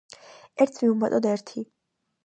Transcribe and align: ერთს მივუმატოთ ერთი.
ერთს 0.65 0.83
მივუმატოთ 0.85 1.31
ერთი. 1.37 1.67